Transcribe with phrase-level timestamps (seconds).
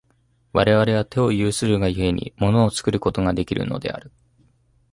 [0.51, 4.11] 我々は手を有するが故に、物を作ることができるのである。